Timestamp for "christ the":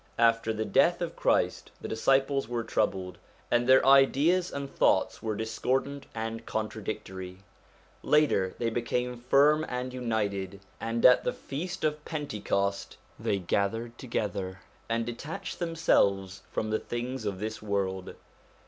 1.15-1.87